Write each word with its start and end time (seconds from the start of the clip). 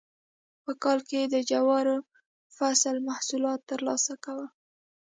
په 0.63 0.71
کال 0.83 0.99
کې 1.07 1.15
یې 1.21 1.25
د 1.33 1.35
جوارو 1.49 1.95
فصله 2.57 2.99
محصولات 3.09 3.59
ترلاسه 3.71 4.13
کول. 4.25 4.47